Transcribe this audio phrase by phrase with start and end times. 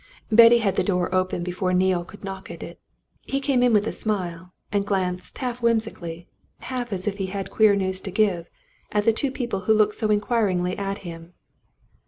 [0.31, 2.79] Betty had the door open before Neale could knock at it.
[3.21, 6.27] He came in with a smile, and glanced half whimsically,
[6.61, 8.49] half as if he had queer news to give,
[8.91, 11.33] at the two people who looked so inquiringly at him.